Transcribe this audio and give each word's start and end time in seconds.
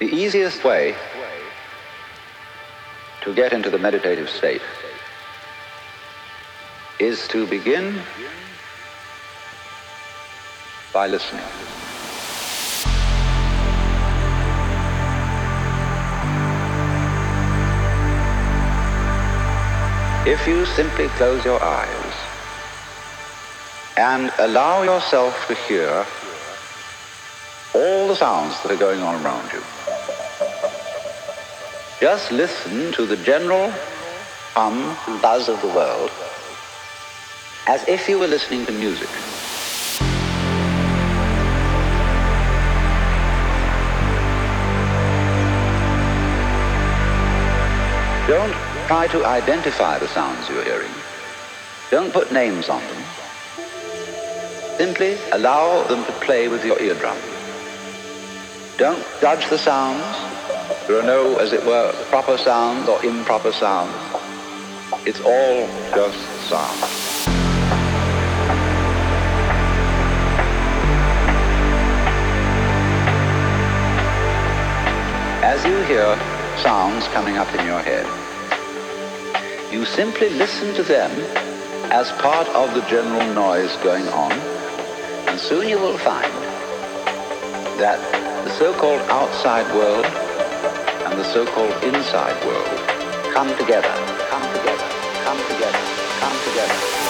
The 0.00 0.06
easiest 0.06 0.64
way 0.64 0.96
to 3.20 3.34
get 3.34 3.52
into 3.52 3.68
the 3.68 3.78
meditative 3.78 4.30
state 4.30 4.62
is 6.98 7.28
to 7.28 7.46
begin 7.46 8.00
by 10.94 11.06
listening. 11.06 11.44
If 20.26 20.46
you 20.48 20.64
simply 20.64 21.08
close 21.08 21.44
your 21.44 21.62
eyes 21.62 22.14
and 23.98 24.32
allow 24.38 24.82
yourself 24.82 25.46
to 25.48 25.54
hear 25.54 26.06
all 27.74 28.08
the 28.08 28.16
sounds 28.16 28.54
that 28.62 28.72
are 28.72 28.76
going 28.76 29.02
on 29.02 29.22
around 29.22 29.52
you, 29.52 29.62
just 32.00 32.32
listen 32.32 32.90
to 32.92 33.04
the 33.04 33.16
general 33.18 33.70
hum 34.54 34.96
and 35.06 35.20
buzz 35.20 35.50
of 35.50 35.60
the 35.60 35.68
world 35.68 36.10
as 37.66 37.86
if 37.86 38.08
you 38.08 38.18
were 38.18 38.26
listening 38.26 38.64
to 38.64 38.72
music. 38.72 39.08
Don't 48.26 48.54
try 48.86 49.06
to 49.08 49.26
identify 49.26 49.98
the 49.98 50.08
sounds 50.08 50.48
you're 50.48 50.64
hearing. 50.64 50.94
Don't 51.90 52.12
put 52.14 52.32
names 52.32 52.70
on 52.70 52.80
them. 52.80 53.04
Simply 54.78 55.18
allow 55.32 55.82
them 55.86 56.02
to 56.06 56.12
play 56.20 56.48
with 56.48 56.64
your 56.64 56.80
eardrum. 56.80 57.18
Don't 58.78 59.04
judge 59.20 59.50
the 59.50 59.58
sounds. 59.58 60.29
There 60.90 60.98
are 60.98 61.06
no, 61.06 61.36
as 61.36 61.52
it 61.52 61.64
were, 61.64 61.92
proper 62.06 62.36
sounds 62.36 62.88
or 62.88 63.00
improper 63.04 63.52
sounds. 63.52 63.94
It's 65.06 65.20
all 65.20 65.68
just 65.94 66.18
sound. 66.48 66.82
As 75.44 75.64
you 75.64 75.80
hear 75.84 76.16
sounds 76.58 77.06
coming 77.14 77.36
up 77.36 77.54
in 77.54 77.64
your 77.64 77.78
head, 77.78 78.04
you 79.72 79.84
simply 79.84 80.30
listen 80.30 80.74
to 80.74 80.82
them 80.82 81.12
as 81.92 82.10
part 82.20 82.48
of 82.48 82.74
the 82.74 82.80
general 82.90 83.32
noise 83.32 83.76
going 83.84 84.08
on, 84.08 84.32
and 84.32 85.38
soon 85.38 85.68
you 85.68 85.78
will 85.78 85.98
find 85.98 86.32
that 87.78 88.00
the 88.44 88.50
so-called 88.50 89.02
outside 89.02 89.72
world 89.72 90.29
and 91.10 91.18
the 91.18 91.24
so-called 91.24 91.72
inside 91.82 92.36
world. 92.46 92.66
Come 93.34 93.48
together, 93.56 93.92
come 94.30 94.42
together, 94.54 94.88
come 95.24 95.38
together, 95.48 95.82
come 96.20 96.38
together, 96.46 97.09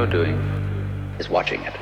You're 0.00 0.24
doing 0.24 0.36
is 1.18 1.28
watching 1.28 1.60
it. 1.60 1.79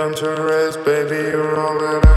down 0.00 0.14
to 0.14 0.30
rest, 0.30 0.82
baby, 0.82 1.28
you're 1.28 1.60
all 1.60 1.78
that 1.78 2.06
I 2.06 2.09